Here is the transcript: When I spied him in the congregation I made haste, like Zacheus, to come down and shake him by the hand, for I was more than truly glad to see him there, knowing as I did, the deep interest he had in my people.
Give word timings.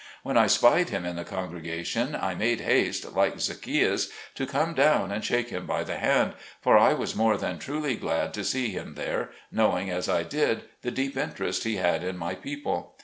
When 0.23 0.35
I 0.35 0.47
spied 0.47 0.89
him 0.89 1.05
in 1.05 1.15
the 1.15 1.23
congregation 1.23 2.17
I 2.19 2.33
made 2.33 2.61
haste, 2.61 3.13
like 3.15 3.39
Zacheus, 3.39 4.09
to 4.33 4.47
come 4.47 4.73
down 4.73 5.11
and 5.11 5.23
shake 5.23 5.49
him 5.49 5.67
by 5.67 5.83
the 5.83 5.97
hand, 5.97 6.33
for 6.59 6.75
I 6.75 6.93
was 6.93 7.15
more 7.15 7.37
than 7.37 7.59
truly 7.59 7.95
glad 7.97 8.33
to 8.33 8.43
see 8.43 8.71
him 8.71 8.95
there, 8.95 9.29
knowing 9.51 9.91
as 9.91 10.09
I 10.09 10.23
did, 10.23 10.63
the 10.81 10.89
deep 10.89 11.15
interest 11.17 11.65
he 11.65 11.75
had 11.75 12.03
in 12.03 12.17
my 12.17 12.33
people. 12.33 12.95